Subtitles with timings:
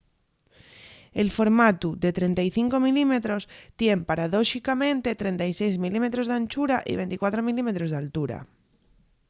[1.21, 3.13] el formatu de 35mm
[3.79, 8.37] tien paradóxicamente 36mm d'anchura y 24mm d'altura